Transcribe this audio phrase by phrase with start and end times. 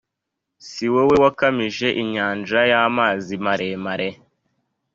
[0.67, 4.07] Si wowe wakamije inyanja y amazi maremare